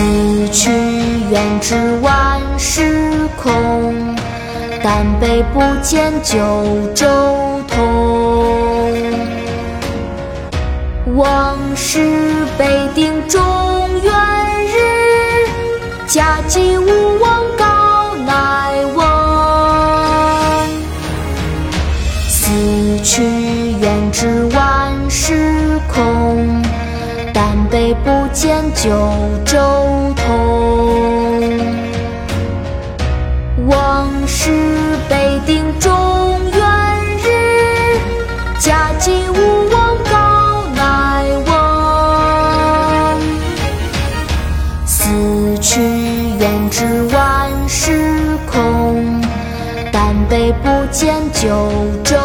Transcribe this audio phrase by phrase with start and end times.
[0.00, 0.06] 死
[0.48, 0.70] 去
[1.30, 4.16] 元知万事空，
[4.82, 6.38] 但悲不见九
[6.94, 7.06] 州
[7.68, 7.76] 同。
[11.16, 12.00] 往事
[12.56, 13.38] 北定中
[14.02, 14.10] 原
[14.64, 14.72] 日，
[16.06, 19.04] 家祭无忘告乃翁。
[22.26, 22.48] 死
[23.04, 23.22] 去
[23.82, 24.59] 元知万
[27.72, 28.90] 但悲不见九
[29.44, 29.56] 州
[30.16, 30.26] 同。
[33.68, 34.50] 往事
[35.08, 35.92] 北定中
[36.52, 36.60] 原
[37.18, 37.28] 日，
[38.58, 41.52] 家祭无忘告乃翁。
[44.84, 45.08] 死
[45.60, 45.80] 去
[46.40, 49.22] 元知万事空，
[49.92, 51.48] 但悲不见九
[52.02, 52.18] 州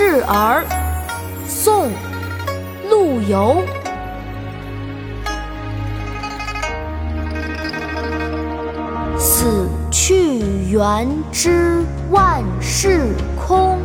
[0.00, 0.64] 示儿，
[1.48, 1.86] 宋·
[2.88, 3.64] 陆游。
[9.18, 10.38] 死去
[10.70, 11.82] 元知
[12.12, 13.80] 万事空，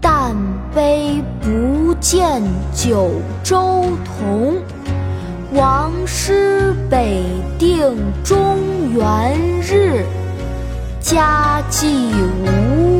[0.00, 0.36] 但
[0.72, 2.40] 悲不见
[2.72, 3.10] 九
[3.42, 4.62] 州同。
[5.52, 7.24] 王师北
[7.58, 8.56] 定中
[8.94, 10.04] 原日，
[11.00, 12.12] 家祭
[12.44, 12.99] 无